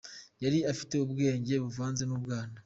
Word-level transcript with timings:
Yari 0.43 0.59
afite 0.71 0.93
ubwenge, 1.05 1.53
buvanze 1.63 2.03
mu 2.09 2.17
bwana. 2.23 2.55